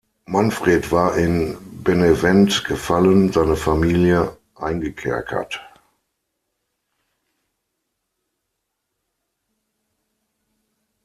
[0.25, 5.61] Manfred war in Benevent gefallen, seine Familie eingekerkert.